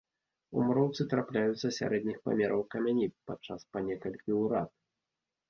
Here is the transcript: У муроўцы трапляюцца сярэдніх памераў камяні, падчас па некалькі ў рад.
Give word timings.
У 0.59 0.61
муроўцы 0.69 1.01
трапляюцца 1.11 1.67
сярэдніх 1.79 2.17
памераў 2.25 2.65
камяні, 2.73 3.07
падчас 3.29 3.61
па 3.75 3.79
некалькі 3.91 4.21
ў 4.23 4.43
рад. 4.57 4.71